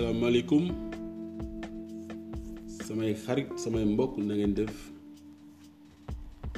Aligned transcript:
salaamaaleykum 0.00 0.64
samay 2.88 3.12
xarit, 3.24 3.48
samay 3.60 3.84
mbokk, 3.84 4.16
na 4.26 4.32
ngeen 4.34 4.54
def? 4.56 4.72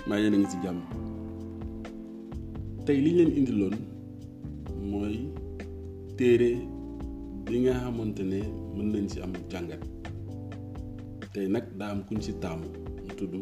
Maa 0.06 0.18
yéen 0.22 0.34
a 0.34 0.38
ngi 0.38 0.46
ci 0.52 0.56
jàmm. 0.64 0.79
Tey 2.86 2.98
li 3.05 3.10
leen 3.18 3.32
indiloon 3.38 3.74
mooy 4.91 5.16
téere 6.16 6.50
bi 7.45 7.55
nga 7.66 7.73
xamante 7.82 8.23
ne 8.30 8.38
mën 8.77 8.86
nañ 8.92 9.05
ci 9.10 9.18
am 9.24 9.32
jàngat. 9.50 9.82
Tey 11.34 11.46
nag 11.54 11.64
daa 11.79 11.90
am 11.95 12.00
kuñ 12.06 12.18
ci 12.24 12.32
taamu, 12.43 12.66
mu 13.04 13.12
tudd 13.18 13.34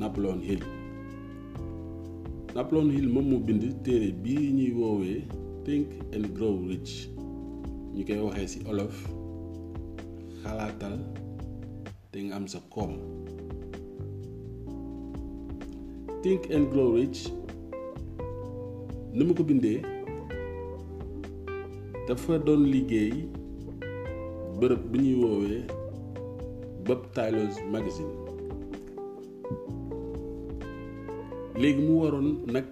Napoleon 0.00 0.40
Hill. 0.48 0.62
Napoleon 2.54 2.90
Hill 2.94 3.08
moom 3.14 3.26
moo 3.30 3.38
bind 3.46 3.62
téere 3.84 4.08
bii 4.22 4.50
ñuy 4.58 4.72
woowee 4.78 5.22
Think 5.64 5.86
and 6.14 6.26
Grow 6.34 6.56
Rich. 6.68 7.15
Ñu 7.96 8.02
koy 8.08 8.20
waxee 8.26 8.48
ci 8.52 8.58
olof 8.70 8.94
xalaatal 10.42 10.94
te 12.10 12.18
nga 12.24 12.34
am 12.36 12.46
sa 12.52 12.60
koom. 12.72 12.92
Think 16.22 16.42
and 16.54 16.66
Grow 16.72 16.90
Rich 16.98 17.20
ni 19.16 19.22
ko 19.32 19.42
bindee 19.48 19.80
dafa 22.06 22.36
doon 22.46 22.62
liggéey 22.72 23.14
bërëb 24.60 24.82
bi 24.90 24.98
ñuy 25.04 25.16
woowee 25.22 25.62
Bob 26.86 27.00
Tyler's 27.14 27.56
Magazine. 27.72 28.12
Léegi 31.60 31.80
mu 31.86 31.94
waroon 32.04 32.28
nag 32.52 32.66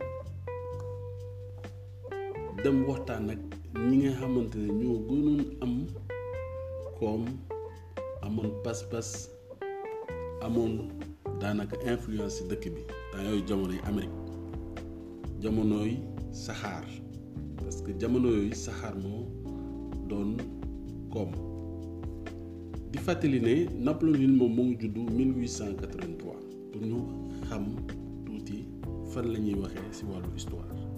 dem 2.62 2.76
waxtaan 2.88 3.24
nag 3.32 3.53
ñi 3.82 3.96
nga 3.98 4.12
xamante 4.20 4.56
ne 4.58 4.70
ñoo 4.80 4.96
gënoon 5.08 5.42
am 5.64 5.74
koom 6.98 7.22
amoon 8.26 8.50
pas-pas 8.64 9.08
amoon 10.46 10.72
daanaka 11.40 11.76
influence 11.92 12.36
ci 12.38 12.42
dëkk 12.50 12.64
bi. 12.74 12.82
Temps 13.10 13.24
yooyu 13.26 13.42
jamonoy 13.48 13.80
Amérique 13.88 14.20
jamonoy 15.42 15.90
saxaar. 16.32 16.84
Parce 17.56 17.82
que 17.82 17.90
jamono 18.00 18.28
yooyu 18.28 18.54
saxaar 18.54 18.94
moo 18.96 19.26
doon 20.08 20.36
koom. 21.12 21.30
Di 22.92 22.98
fàttali 22.98 23.40
ne 23.40 23.54
Napoléon 23.84 24.20
Hill 24.22 24.32
moom 24.38 24.52
mu 24.54 24.62
ngi 24.64 24.76
juddu 24.80 25.00
1883 25.02 26.32
pour 26.72 26.82
ñu 26.82 26.98
xam 27.48 27.64
tuuti 28.24 28.64
fan 29.12 29.26
la 29.32 29.38
ñuy 29.38 29.54
waxee 29.62 29.90
ci 29.92 30.04
wàllu 30.06 30.30
histoire. 30.36 30.93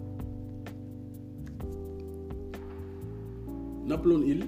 Napoléon 3.86 4.22
Hill 4.26 4.42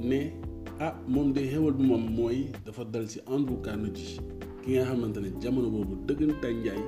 ne 0.00 0.32
ah 0.80 0.94
moom 1.08 1.32
de 1.32 1.40
xewal 1.50 1.72
bu 1.72 1.82
moom 1.82 2.04
mooy 2.16 2.46
dafa 2.66 2.84
dal 2.84 3.06
Andrew 3.26 3.60
Carnegie 3.62 4.18
ki 4.62 4.72
nga 4.72 4.84
xamante 4.88 5.18
ne 5.20 5.30
jamono 5.42 5.68
boobu 5.70 5.94
dëggantaan 6.06 6.54
njaay 6.60 6.82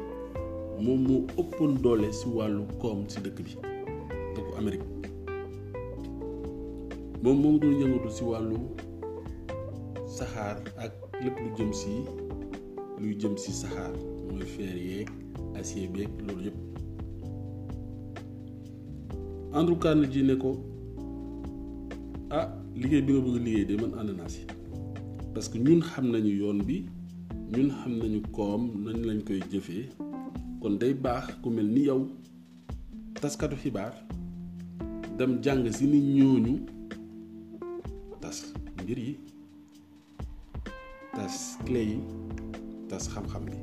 moom 0.85 1.01
moo 1.09 1.23
ëppoon 1.41 1.73
doole 1.83 2.09
ci 2.13 2.27
wàllu 2.37 2.63
koom 2.81 3.07
ci 3.09 3.19
dëkk 3.25 3.39
Amérique. 4.59 4.89
Moom 7.23 7.39
moo 7.43 7.59
doon 7.59 7.75
yëngatu 7.81 8.25
wàllu 8.31 8.57
saxaar 10.17 10.57
ak 10.85 10.93
lépp 11.25 11.37
lu 11.43 11.49
jëm 11.57 11.71
Andrew 19.53 19.77
Carnegie 19.79 20.23
ne 20.23 20.35
ah 22.31 22.49
liggéey 22.75 23.03
bi 23.07 23.13
nga 23.15 23.23
bëgg 23.27 23.39
liggéey 23.47 23.65
de 23.69 23.75
man 23.81 23.93
ànd 24.01 24.11
naa 24.19 24.29
si. 24.29 24.43
Parce 25.35 25.49
que 25.49 25.59
ñun 25.59 25.81
xam 25.91 26.07
nañu 26.13 26.33
yoon 26.43 26.59
bi 26.69 26.77
ñun 27.55 27.71
xam 27.79 27.93
nañu 28.01 28.21
koom 28.37 28.63
nañ 28.85 28.97
lañ 29.09 29.19
koy 29.27 29.41
jëfee. 29.51 29.85
Kon 30.61 30.75
day 30.81 30.95
baax 30.95 31.27
ku 31.43 31.49
mel 31.51 31.67
ni 31.75 31.83
yow 31.89 32.01
taskatu 33.21 33.57
xibaar 33.63 33.93
dem 35.19 35.33
jàng 35.45 35.65
si 35.77 35.85
ni 35.87 35.99
ñooñu 36.17 36.55
tas 38.23 38.39
mbir 38.83 38.99
yi 39.07 39.13
tas 41.17 41.37
clé 41.65 41.81
yi 41.91 41.97
xam-xam 43.15 43.45
bi. 43.47 43.57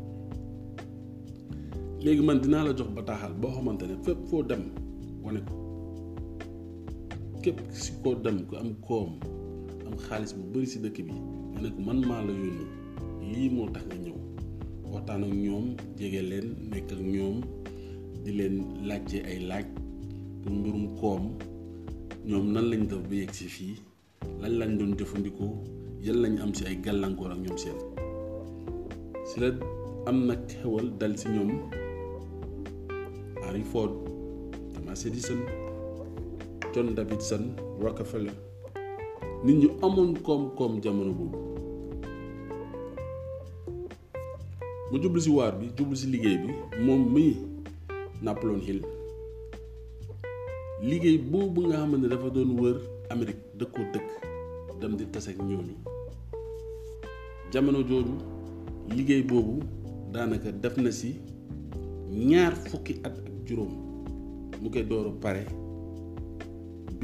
Léegi 2.04 2.22
man 2.28 2.40
dinaa 2.42 2.64
la 2.68 2.72
jox 2.78 2.90
bataaxal 2.96 3.34
boo 3.42 3.52
xamante 3.56 3.84
ne 3.88 3.96
fépp 4.06 4.20
foo 4.30 4.44
dem 4.44 4.64
wane 5.24 5.42
ko. 5.48 5.63
Képp 7.44 7.60
si 7.72 7.92
ko 8.04 8.16
dem 8.24 8.38
ku 8.48 8.56
am 8.56 8.72
koom 8.88 9.10
am 9.88 9.96
xaalis 10.06 10.32
bu 10.38 10.44
bari 10.54 10.68
si 10.72 10.78
dëkk 10.84 10.98
bi 11.08 11.14
nga 11.60 11.70
ko 11.76 11.80
man 11.88 12.00
maa 12.10 12.22
la 12.28 12.32
yónni 12.42 12.66
lii 13.32 13.50
moo 13.56 13.68
tax 13.74 13.84
nga 13.88 13.98
ñëw. 14.06 14.18
Waxtaan 14.92 15.24
ak 15.28 15.34
ñoom 15.46 15.66
jege 16.00 16.22
leen 16.30 16.48
nekk 16.72 16.90
ak 16.96 17.02
ñoom 17.14 17.38
di 18.24 18.32
leen 18.38 18.56
laajte 18.88 19.18
ay 19.30 19.40
laaj 19.50 19.66
pour 20.42 20.54
mbirum 20.58 20.86
koom. 21.00 21.24
Ñoom 22.30 22.46
nan 22.54 22.66
lañ 22.72 22.84
def 22.90 23.02
ba 23.10 23.16
yegg 23.22 23.34
si 23.38 23.46
fii? 23.56 23.76
Lan 24.42 24.54
lañ 24.60 24.72
doon 24.78 24.92
jëfandikoo? 24.98 25.54
Yan 26.06 26.18
lañ 26.24 26.36
am 26.44 26.52
si 26.58 26.64
ay 26.70 26.76
gàllankoor 26.86 27.32
ak 27.34 27.40
ñoom 27.44 27.58
seen? 27.64 27.78
Si 29.28 29.36
la 29.42 29.50
am 30.10 30.18
nag 30.28 30.42
xewal 30.50 30.88
dal 31.00 31.14
si 31.20 31.28
ñoom 31.36 31.52
Henry 33.44 33.64
Ford 33.72 33.94
Thomas 34.74 35.02
Edison 35.08 35.40
John 36.74 36.96
Davidson 36.98 37.54
Rockefeller. 37.80 38.34
Nit 39.46 39.56
ñu 39.62 39.70
amoon 39.86 40.14
koom-koom 40.26 40.82
jamono 40.82 41.14
boobu. 41.14 41.38
Mu 44.92 44.98
jublu 45.02 45.22
si 45.22 45.30
waar 45.30 45.54
bi 45.60 45.70
jublu 45.78 45.96
si 45.96 46.08
liggéey 46.08 46.38
bi 46.38 46.50
moom 46.86 47.14
mii 47.14 47.38
Napoleon 48.22 48.60
Hill. 48.62 48.82
Liggéey 50.82 51.18
boobu 51.18 51.62
nga 51.68 51.78
xam 51.78 51.94
ne 52.02 52.08
dafa 52.08 52.30
doon 52.30 52.52
wër 52.60 52.78
Amérique 53.10 53.44
dëkkoo 53.60 53.86
dëkk 53.94 54.10
dem 54.82 54.96
di 54.98 55.06
tase 55.12 55.30
ak 55.32 55.38
ñooñu. 55.38 55.76
Jamono 57.52 57.80
jooju 57.90 58.14
liggéey 58.96 59.22
boobu 59.24 59.62
daanaka 60.14 60.52
def 60.52 60.78
na 60.78 60.92
si 60.92 61.16
ñaar 62.10 62.54
fukki 62.56 62.94
at 63.04 63.14
ak 63.18 63.46
juróom. 63.48 63.74
Mu 64.62 64.70
koy 64.72 64.84
door 64.88 65.08
a 65.08 65.12
pare 65.22 65.63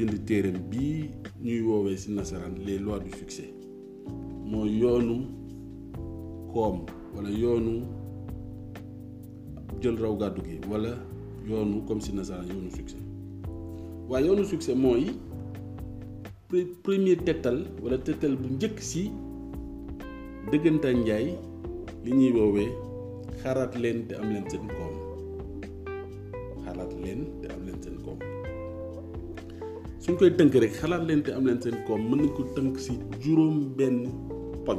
bind 0.00 0.16
téereem 0.28 0.56
bii 0.70 1.10
ñuy 1.44 1.60
woowee 1.68 1.96
les 2.66 2.78
lois 2.78 3.00
du 3.04 3.10
succès. 3.10 3.48
Mooy 4.50 4.70
yoonu 4.80 5.16
koom 6.52 6.76
walla 7.14 7.30
yoonu 7.42 7.72
jël 9.82 9.96
raw 10.02 10.14
gàddu 10.16 10.40
gi 10.46 10.56
yoonu 11.48 11.82
comme 11.86 12.00
ci 12.00 12.12
nasaraan 12.14 12.48
yoonu 12.48 12.70
succès. 12.70 13.02
Waaye 14.08 14.26
yoonu 14.26 14.44
succès 14.44 14.74
mooy 14.74 15.04
premier 16.82 17.16
tettal 17.16 17.58
walla 17.82 17.98
tettal 17.98 18.36
bu 18.36 18.48
njëkk 18.54 18.78
ci 18.80 19.10
dëggantaan 20.50 20.96
njaay 21.02 21.26
li 22.04 22.10
ñuy 22.18 22.32
woowee 22.38 22.70
xaraat 23.42 23.72
leen 23.82 24.06
te 24.08 24.14
am 24.16 24.28
leen 24.32 24.46
seen 27.82 28.00
suñ 30.02 30.16
koy 30.18 30.30
tënk 30.38 30.54
rek 30.62 30.72
xalaat 30.80 31.02
leen 31.08 31.22
te 31.24 31.30
am 31.36 31.44
leen 31.46 31.60
seen 31.62 31.76
koom 31.86 32.02
mën 32.08 32.18
nañ 32.20 32.30
ko 32.36 32.42
tënk 32.56 32.74
ci 32.84 32.92
juróom 33.22 33.56
benn 33.76 33.98
poñ. 34.66 34.78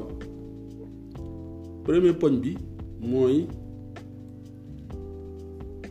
Premier 1.86 2.16
poñ 2.22 2.34
bi 2.44 2.52
mooy 3.12 3.38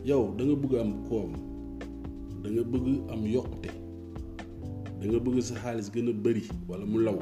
yow 0.09 0.23
da 0.37 0.41
nga 0.45 0.55
bëgg 0.61 0.73
am 0.83 0.91
koom 1.07 1.31
da 2.41 2.47
nga 2.53 2.63
bëgg 2.71 2.85
am 3.13 3.21
yokkute 3.35 3.71
da 4.99 5.03
nga 5.07 5.19
bëgg 5.25 5.37
sa 5.47 5.55
xaalis 5.61 5.87
gën 5.93 6.09
a 6.11 6.13
bari 6.23 6.43
walla 6.67 6.85
mu 6.91 6.97
law. 7.07 7.19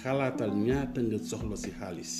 Xalaatal 0.00 0.52
ñaata 0.66 1.00
nga 1.02 1.18
soxla 1.28 1.56
ci 1.62 1.70
xaalis. 1.78 2.12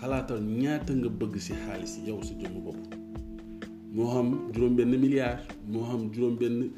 Xalaatal 0.00 0.40
ñaata 0.62 0.92
nga 0.98 1.08
bëgg 1.20 1.34
ci 1.44 1.52
xaalis 1.64 1.92
yow 2.06 2.18
sa 2.26 2.32
jëmm 2.40 2.56
bopp 2.64 3.01
moo 3.94 4.06
xam 4.12 4.28
juróom 4.52 4.74
benn 4.76 4.90
milliard 5.00 5.38
moo 5.70 5.82
xam 5.88 6.02
juróom 6.12 6.36
benn 6.40 6.70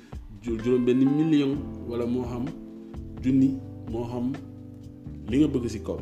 juróom 0.43 0.85
benn 0.87 1.01
million 1.19 1.53
walla 1.89 2.07
moo 2.07 2.25
xam 2.31 2.45
junni 3.23 3.49
moo 3.93 4.05
xam 4.11 4.33
li 5.31 5.37
nga 5.39 5.49
bëgg 5.53 5.67
ci 5.73 5.79
kaw. 5.87 5.99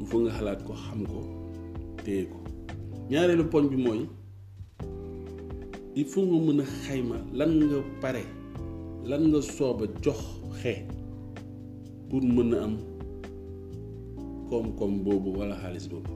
Il 0.00 0.06
faut 0.06 0.20
nga 0.22 0.30
xalaat 0.36 0.60
ko 0.66 0.72
xam 0.84 1.00
ko 1.06 1.20
téye 2.04 2.24
ko. 2.30 2.38
Ñaareelu 3.10 3.44
poñ 3.52 3.64
bi 3.70 3.76
mooy 3.76 4.00
il 5.96 6.04
faut 6.04 6.22
nga 6.26 6.38
mën 6.46 6.60
a 6.60 6.64
xayma 6.64 7.16
lan 7.38 7.50
nga 7.68 7.78
pare 8.02 8.22
lan 9.08 9.22
nga 9.30 9.40
sooba 9.42 9.84
jox 10.04 10.20
xe 10.60 10.74
pour 12.08 12.22
mën 12.22 12.52
a 12.54 12.64
am 12.64 12.74
koom-koom 14.48 15.02
boobu 15.04 15.30
walla 15.38 15.56
xaalis 15.62 15.88
boobu. 15.90 16.10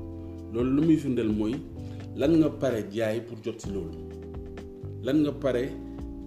Loolu 0.53 0.71
lu 0.77 0.83
muy 0.87 0.97
firndeel 0.97 1.33
mooy 1.39 1.55
lan 2.19 2.33
nga 2.41 2.51
pare 2.51 2.83
jaay 2.91 3.21
pour 3.23 3.39
jot 3.45 3.59
ci 3.61 3.71
loolu? 3.71 3.99
Lan 5.03 5.23
nga 5.23 5.33
pare 5.33 5.71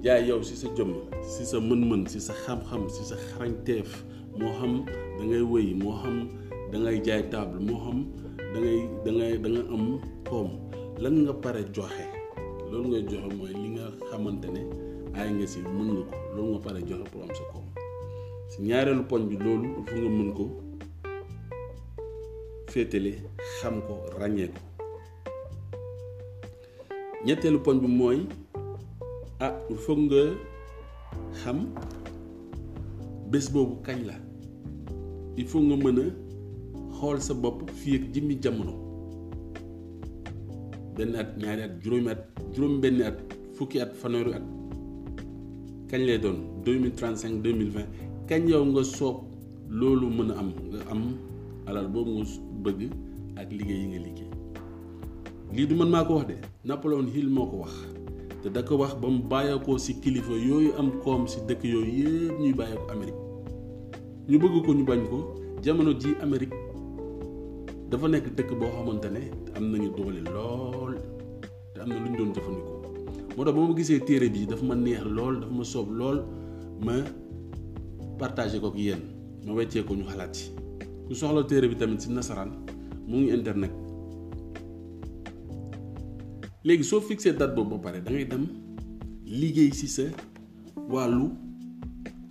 jaay 0.04 0.28
yow 0.28 0.40
si 0.44 0.56
sa 0.56 0.68
jëmm 0.76 0.94
si 1.24 1.44
sa 1.46 1.58
mën-mën 1.60 2.08
si 2.08 2.20
sa 2.20 2.34
xam-xam 2.46 2.88
si 2.90 3.04
sa 3.04 3.16
xarañteef? 3.16 4.04
Moo 4.40 4.52
xam 4.60 4.74
da 5.18 5.24
ngay 5.28 5.44
wëy 5.52 5.68
moo 5.82 5.96
xam 6.02 6.18
da 6.72 6.78
ngay 6.80 6.98
jaay 7.06 7.24
table 7.30 7.60
moo 7.60 7.80
xam 7.84 8.00
da 8.54 8.58
ngay 8.60 8.80
da 9.06 9.10
ngay 9.12 9.34
da 9.44 9.48
nga 9.50 9.64
am 9.76 9.86
lan 11.04 11.16
nga 11.26 11.34
pare 11.44 11.62
joxe? 11.76 12.06
Loolu 12.72 12.88
ngay 12.90 13.04
joxe 13.10 13.30
mooy 13.38 13.54
li 13.62 13.68
nga 13.76 13.86
xamante 14.10 14.48
ne 14.56 14.62
nga 15.14 15.46
si 15.52 15.60
mën 15.62 15.88
nga 15.94 16.04
ko. 16.10 16.16
Loolu 16.36 16.50
nga 16.58 16.62
pare 16.66 16.80
joxe 16.90 17.06
pour 17.12 17.22
am 17.24 17.32
sa 17.36 17.44
koom. 17.52 17.66
Si 18.50 18.62
ñaareelu 18.62 19.04
poñ 19.10 19.22
bi 19.30 19.36
loolu 19.38 19.68
faut 19.88 19.98
nga 20.02 20.10
mën 20.18 20.32
ko 20.38 20.46
féetale 22.72 23.12
xam 23.60 23.76
ko 23.88 23.94
ràññee 24.20 24.50
ko 24.54 24.73
ñetteelu 27.26 27.60
poñ 27.66 27.76
bi 27.84 27.88
mooy 28.00 28.20
ah 29.40 29.54
il 29.70 29.78
faut 29.84 29.98
nga 30.06 30.22
xam 31.42 31.58
bés 33.32 33.46
boobu 33.54 33.76
kañ 33.86 34.00
la. 34.10 34.16
Il 35.38 35.48
faut 35.48 35.62
nga 35.62 35.76
mën 35.76 35.98
a 36.00 36.06
xool 36.98 37.18
sa 37.22 37.34
bopp 37.34 37.58
fii 37.80 37.96
ak 37.98 38.04
jëmmi 38.14 38.36
jamono. 38.44 38.74
Benn 40.96 41.16
at 41.16 41.30
ñaari 41.42 41.62
at 41.68 41.74
juróomi 41.82 42.10
at 42.14 42.22
juróom 42.54 42.80
benn 42.82 43.02
at 43.02 43.18
fukki 43.56 43.80
at 43.82 43.92
fanweeri 43.96 44.34
at. 44.38 44.46
Kañ 45.90 46.02
lay 46.08 46.20
doon? 46.20 46.38
deux 46.66 46.78
mille 46.80 46.94
trente 46.94 47.18
cinq 47.18 47.42
deux 47.42 47.54
mille 47.54 47.72
vingt. 47.72 47.90
Kañ 48.28 48.48
yow 48.48 48.64
nga 48.66 48.84
soob 48.84 49.18
loolu 49.70 50.08
mën 50.18 50.30
a 50.32 50.38
am? 50.40 50.50
Nga 50.72 50.80
am 50.92 51.02
alal 51.68 51.88
boobu 51.88 52.12
nga 52.20 52.26
bëgg 52.64 52.82
ak 53.40 53.48
liggéey 53.58 53.80
yi 53.82 53.88
nga 53.88 54.00
liggéey 54.06 54.33
lii 55.56 55.68
du 55.68 55.76
man 55.76 55.90
maa 55.90 56.04
wax 56.04 56.28
de. 56.28 56.36
Napoleon 56.66 57.08
Hill 57.14 57.30
moo 57.30 57.46
ko 57.46 57.58
wax. 57.64 57.74
Te 58.42 58.50
da 58.50 58.64
ko 58.64 58.78
wax 58.78 58.96
ba 59.02 59.08
mu 59.08 59.20
bàyyeekoo 59.30 59.78
ci 59.78 59.94
kilifa 60.02 60.34
yooyu 60.34 60.74
am 60.80 60.92
koom 61.04 61.28
ci 61.28 61.38
dëkk 61.48 61.64
yooyu 61.64 61.94
yëpp 62.04 62.40
ñuy 62.40 62.54
bàyyeekoo 62.54 62.90
Amérique. 62.92 63.22
Ñu 64.30 64.38
bëgg 64.40 64.66
ko 64.66 64.74
ñu 64.74 64.84
bañ 64.86 65.02
ko. 65.10 65.36
Jamono 65.64 65.94
ji 66.00 66.16
Amérique 66.22 66.56
dafa 67.90 68.08
nekk 68.08 68.34
dëkk 68.36 68.52
boo 68.60 68.72
xamante 68.76 69.10
ne 69.12 69.22
am 69.56 69.72
nañu 69.72 69.90
doole 69.96 70.22
lool. 70.34 70.96
Te 71.74 71.82
am 71.82 71.90
na 71.90 72.00
lu 72.00 72.18
doon 72.18 72.34
jëfandikoo. 72.34 72.82
Moo 73.38 73.44
tax 73.46 73.54
ba 73.56 73.62
ma 73.68 73.74
gisee 73.76 74.00
téere 74.00 74.30
bi 74.30 74.46
dafa 74.48 74.66
ma 74.66 74.76
neex 74.76 75.04
lool 75.06 75.40
dafa 75.40 75.54
ma 75.54 75.64
soob 75.64 75.92
lool. 75.92 76.24
Ma 76.82 76.94
partagé 78.18 78.60
ko 78.60 78.68
ak 78.68 78.78
yéen. 78.78 79.02
Ma 79.46 79.54
weccee 79.54 79.84
ko 79.84 79.94
ñu 79.94 80.04
xalaat 80.06 80.34
ci. 80.36 80.50
Ku 81.08 81.14
soxla 81.14 81.44
téere 81.44 81.68
bi 81.70 81.76
tamit 81.76 82.00
ci 82.02 82.10
nasaraan 82.10 82.52
mu 83.08 83.18
ngi 83.18 83.32
internet 83.34 83.83
léegi 86.64 86.84
soo 86.84 87.02
fixé 87.02 87.34
date 87.34 87.56
boobu 87.56 87.78
ba 87.78 87.84
pare 87.92 88.02
dem 88.26 88.48
liggéey 89.26 89.72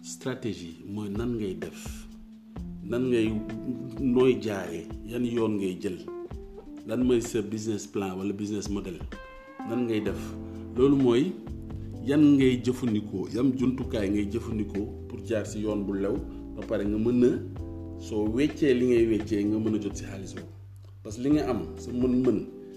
stratégie 0.02 0.76
mooy 0.86 1.08
nan 1.08 1.36
ngay 1.36 1.54
def 1.54 2.06
nan 2.90 3.02
ngay 3.10 3.26
nooy 4.00 4.34
jaaree 4.40 4.86
yan 5.06 5.24
yoon 5.24 5.56
ngay 5.58 5.74
jël 5.82 5.98
lan 6.86 7.04
mooy 7.04 7.20
business 7.50 7.86
plan 7.86 8.16
wala 8.18 8.32
business 8.32 8.68
model 8.68 8.98
nan 9.68 9.84
ngay 9.86 10.00
def. 10.00 10.22
Loolu 10.76 10.96
mooy 10.96 11.32
yan 12.06 12.22
ngay 12.36 12.56
jëfandikoo 12.64 13.28
jumtukaay 13.58 14.08
ngay 14.10 14.26
pour 15.08 15.20
jaar 15.28 15.44
yoon 15.54 15.84
bu 15.86 15.92
lew 15.94 16.16
ba 16.56 16.62
pare 16.68 16.84
nga 16.84 16.98
mën 16.98 17.24
a 17.24 17.30
soo 18.00 18.24
weccee 18.34 18.74
li 18.74 18.86
parce 21.02 21.18
que 21.18 21.38
am 21.40 21.60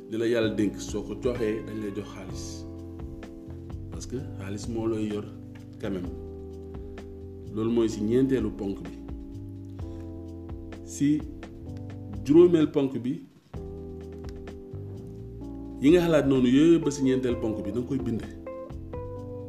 li 0.09 0.17
la 0.17 0.25
yàlla 0.27 0.49
dénk 0.55 0.73
soo 0.79 1.01
ko 1.07 1.13
joxee 1.23 1.63
dañ 1.67 1.77
lay 1.81 1.91
jox 1.95 2.07
xaalis. 2.13 2.65
Parce 3.91 4.05
que 4.07 4.17
xaalis 4.39 4.67
moo 4.73 4.87
lay 4.87 5.07
yor 5.07 5.25
quand 5.81 5.91
même. 5.91 6.09
Loolu 7.53 7.71
mooy 7.71 7.87
ñeenteelu 8.01 8.49
ponk 8.59 8.77
bi. 8.83 8.89
Ci 10.85 11.21
juróomeel 12.25 12.71
ponk 12.71 12.93
bi 13.03 13.13
yi 15.81 15.89
nga 15.91 15.99
xalaat 16.01 16.25
noonu 16.27 16.79
ba 16.83 16.89
ñeenteel 17.03 17.35
ponk 17.41 17.63
bi 17.63 17.71
da 17.71 17.81
koy 17.81 17.97
bind. 17.97 18.21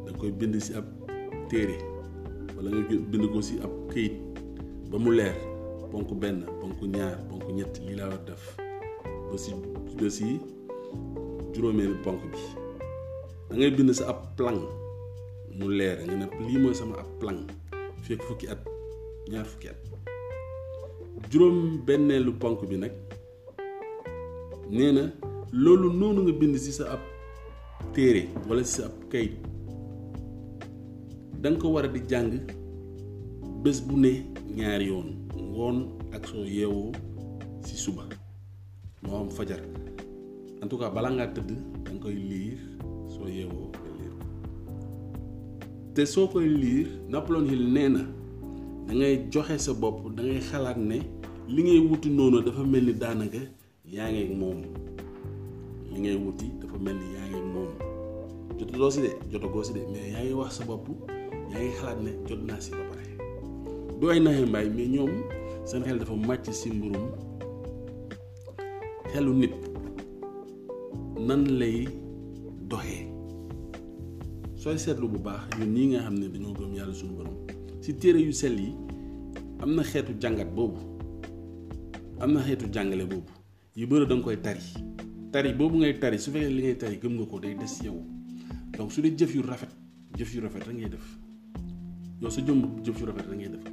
Da 0.07 0.13
koy 0.19 0.31
bind 0.33 0.55
ab 0.79 0.85
téere 1.51 1.77
nga 2.57 2.71
bind 3.11 3.25
ko 3.33 3.39
ab 3.65 3.73
këyit 3.93 4.15
ba 4.91 4.99
mu 4.99 5.11
leer. 5.13 5.37
Ponk 5.91 6.11
benn 6.21 6.45
ponk 6.61 6.81
ba 9.31 9.37
ci 9.39 9.51
ba 9.99 10.09
ci 10.11 10.27
juróomeelu 11.53 11.97
ponk 12.05 12.21
bi. 12.33 12.39
Da 13.49 13.57
ngay 13.57 13.71
bind 13.77 13.91
sa 13.95 14.05
ab 14.13 14.21
plan 14.37 14.59
mu 15.59 15.69
leer 15.79 15.99
nga 16.07 16.15
ne 16.17 16.27
lii 16.47 16.59
mooy 16.63 16.75
sama 16.75 16.95
ab 17.03 17.09
plan 17.21 17.39
fekk 18.05 18.23
fukki 18.29 18.47
at 18.49 18.61
ñaar 19.31 19.47
fukki 19.47 19.69
at. 19.69 19.79
Juróom 21.31 21.59
benneelu 21.87 22.33
ponk 22.43 22.61
bi 22.69 22.77
nag 22.77 22.93
nee 24.71 24.93
na 24.93 25.03
loolu 25.53 25.89
noonu 25.93 26.21
nga 26.23 26.33
bind 26.41 26.57
ci 26.65 26.73
sa 26.73 26.85
ab 26.95 27.03
téere 27.95 28.23
walla 28.49 28.63
ci 28.65 28.73
sa 28.77 28.83
ab 28.89 28.95
kayit. 29.11 29.37
Da 31.41 31.51
nga 31.51 31.59
ko 31.61 31.69
war 31.73 31.85
a 31.85 31.89
di 31.89 32.01
jàng 32.11 32.33
bés 33.63 33.79
bu 33.87 33.97
ne 33.97 34.13
ñaari 34.57 34.87
yoon 34.91 35.09
ngoon 35.51 35.79
ak 36.15 36.23
soo 36.29 36.45
yeewoo 36.45 36.93
ci 37.65 37.77
suba 37.77 38.05
moo 39.09 39.31
fajar. 39.31 39.61
En 40.63 40.69
tout 40.69 40.79
cas 40.79 40.91
bala 40.91 41.11
ngaa 41.11 41.29
tëdd 41.35 41.51
da 41.85 41.91
nga 41.93 42.01
koy 42.03 42.15
liir 42.31 42.59
soo 43.13 43.29
yeewoo 43.37 43.69
nga 43.71 43.91
liir. 43.99 44.15
Te 45.95 46.03
soo 46.13 46.27
koy 46.33 46.47
liir 46.63 46.87
Napoleon 47.13 47.47
Hill 47.51 47.65
nee 47.75 47.89
na 47.89 48.03
da 48.87 48.93
ngay 48.95 49.15
joxe 49.33 49.57
sa 49.67 49.73
bopp 49.81 49.99
da 50.17 50.23
ngay 50.23 50.41
xalaat 50.51 50.79
ne 50.91 50.99
li 51.55 51.61
ngay 51.63 51.81
wuti 51.89 52.09
noonu 52.17 52.39
dafa 52.47 52.63
mel 52.73 52.85
ni 52.89 52.93
daanaka 53.03 53.41
yaa 53.95 54.11
moom. 54.41 54.61
Li 55.93 55.97
ngay 56.03 56.17
wuti 56.25 56.47
dafa 56.61 56.77
mel 56.85 56.97
ni 57.01 57.07
yaa 57.15 57.27
ngi 57.31 57.37
ak 58.87 58.93
si 58.95 59.01
de 59.05 59.11
jotagoo 59.31 59.63
si 59.67 59.73
de 59.77 59.81
mais 59.93 60.09
yaa 60.13 60.23
ngi 60.25 60.35
wax 60.41 60.51
sa 60.59 60.65
bopp 60.69 60.87
yaa 61.53 61.61
ngi 61.63 61.73
xalaat 61.79 61.99
ne 62.05 62.11
jot 62.29 62.41
naa 62.49 62.61
si 62.65 62.71
ba 62.77 62.83
pare. 62.91 63.05
Du 64.01 64.11
ay 64.11 64.21
naxee 64.21 64.47
mbaay 64.51 64.69
mais 64.77 64.89
ñoom 64.95 65.13
seen 65.69 65.83
xel 65.87 65.99
dafa 65.99 66.15
màcc 66.29 66.47
si 66.61 66.69
mbirum 66.71 67.07
xelu 69.17 69.33
nit 69.33 69.55
nan 71.29 71.43
lay 71.59 71.89
doxee. 72.69 73.09
sooy 74.61 74.77
seetlu 74.79 75.09
bu 75.09 75.19
baax 75.27 75.41
ñun 75.59 75.71
ñii 75.75 75.87
nga 75.91 76.01
xam 76.05 76.15
ne 76.21 76.27
dañoo 76.33 76.53
gëm 76.59 76.73
yàlla 76.77 76.93
suñu 76.95 77.15
borom. 77.17 77.37
si 77.81 77.95
téere 77.97 78.21
yu 78.21 78.33
sell 78.33 78.59
yi 78.61 78.71
am 79.63 79.71
na 79.75 79.83
xeetu 79.83 80.13
jàngat 80.21 80.51
boobu 80.57 80.81
am 82.21 82.31
na 82.35 82.41
xeetu 82.47 82.67
jàngale 82.75 83.05
boobu 83.13 83.33
yu 83.77 83.87
bëri 83.87 84.07
da 84.07 84.15
nga 84.15 84.23
koy 84.25 84.37
tari. 84.47 84.61
tari 85.33 85.53
boobu 85.59 85.77
ngay 85.79 85.95
tari 85.99 86.19
su 86.19 86.31
fekkee 86.31 86.51
li 86.57 86.63
ngay 86.63 86.77
tari 86.77 86.97
gëm 87.03 87.15
nga 87.17 87.25
ko 87.31 87.39
day 87.41 87.55
des 87.55 87.75
yow. 87.87 87.97
donc 88.77 88.93
su 88.93 89.01
dee 89.01 89.17
jëf 89.19 89.35
yu 89.35 89.43
rafet 89.43 89.73
jëf 90.19 90.35
yu 90.35 90.41
rafet 90.45 90.63
rek 90.69 90.77
ngay 90.77 90.91
def. 90.91 91.07
yow 92.21 92.31
sa 92.31 92.41
jëmm 92.47 92.61
jëf 92.85 93.01
yu 93.01 93.07
rafet 93.07 93.27
rek 93.31 93.39
ngay 93.39 93.49
def. 93.55 93.65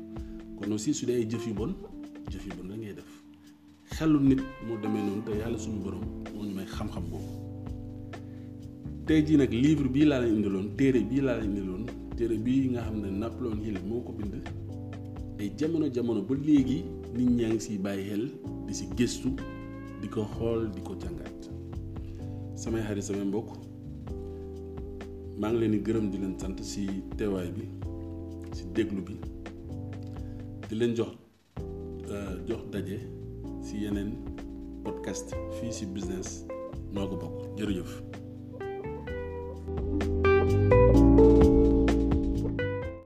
kon 0.57 0.71
aussi 0.71 0.93
su 0.93 1.05
dee 1.05 1.15
ay 1.19 1.27
jëf 1.31 1.47
yu 1.47 1.53
bon 1.53 1.71
jëf 2.31 2.45
yu 2.47 2.53
bon 2.57 2.69
rek 2.71 2.79
xelu 3.97 4.19
nit 4.29 4.41
moo 4.67 4.77
demee 4.81 5.03
noonu 5.07 5.21
te 5.25 5.31
yàlla 5.41 5.57
suñu 5.57 5.79
borom 5.83 6.03
moo 6.35 6.43
ñu 6.47 6.53
may 6.55 6.65
xam-xam 6.75 7.03
boobu. 7.11 7.31
Tey 9.05 9.21
jii 9.25 9.37
nag 9.37 9.51
livre 9.63 9.87
bii 9.89 10.05
laa 10.05 10.19
leen 10.21 10.35
indiloon 10.37 10.67
téere 10.77 10.99
bii 11.09 11.21
laa 11.21 11.37
leen 11.39 11.49
indiloon 11.51 11.85
téere 12.17 12.35
bii 12.45 12.69
nga 12.71 12.81
xam 12.85 12.97
ne 13.01 13.09
Napoleon 13.21 13.59
Hill 13.65 13.79
moo 13.89 14.01
ko 14.05 14.11
bind. 14.17 14.33
Ay 15.39 15.49
jamono 15.57 15.87
jamono 15.95 16.21
ba 16.27 16.33
léegi 16.35 16.83
nit 17.15 17.29
ñaa 17.37 17.49
ngi 17.53 17.59
siy 17.65 17.77
bàyyi 17.77 18.31
di 18.67 18.73
si 18.73 18.85
gëstu 18.97 19.29
di 20.01 20.07
ko 20.09 20.25
xool 20.35 20.71
di 20.73 20.81
ko 20.81 20.95
jàngaat 21.01 21.41
samay 22.55 22.81
xarit 22.87 23.03
samay 23.07 23.25
mbokk 23.29 23.49
maa 25.39 25.51
ngi 25.51 25.59
leen 25.59 25.71
di 25.75 25.79
gërëm 25.85 26.05
di 26.11 26.17
leen 26.17 26.35
sant 26.39 26.57
si 26.71 26.83
teewaay 27.17 27.49
bi 27.55 27.65
si 28.55 28.63
déglu 28.75 29.01
bi 29.07 29.15
di 30.67 30.73
leen 30.79 30.93
jox 30.97 31.11
jox 32.47 32.61
daje 32.73 32.97
si 33.63 33.83
yeneen 33.83 34.11
podcast 34.83 35.35
fii 35.59 35.71
si 35.73 35.85
business 35.85 36.43
noo 36.93 37.07
ko 37.07 37.15
bokk. 37.15 37.57
Jërëjëf. 37.59 38.22